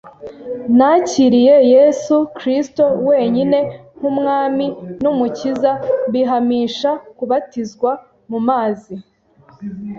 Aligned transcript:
Nakiriye 0.77 1.55
Yesu 1.73 2.15
Kristo 2.37 2.83
wenyine 3.07 3.59
nk’Umwami 3.97 4.65
n’Umukiza, 5.03 5.71
mbihamisha 6.07 6.91
kubatizwa 7.17 7.91
mu 8.31 8.39
mazi. 8.47 8.95